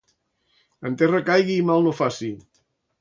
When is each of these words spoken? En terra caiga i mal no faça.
En 0.89 0.95
terra 1.01 1.21
caiga 1.27 1.53
i 1.57 1.61
mal 1.67 1.87
no 1.89 1.93
faça. 2.01 2.31